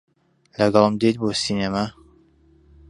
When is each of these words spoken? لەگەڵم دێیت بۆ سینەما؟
لەگەڵم 0.59 0.93
دێیت 0.99 1.17
بۆ 1.21 1.27
سینەما؟ 1.43 1.85